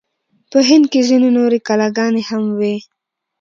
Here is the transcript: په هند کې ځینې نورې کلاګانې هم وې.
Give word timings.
په 0.51 0.59
هند 0.67 0.85
کې 0.91 1.01
ځینې 1.09 1.29
نورې 1.37 1.59
کلاګانې 1.67 2.23
هم 2.29 2.43
وې. 2.59 2.75